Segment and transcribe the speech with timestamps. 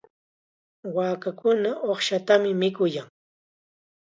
[0.95, 3.07] Waakakuna uqshatam mikuyan.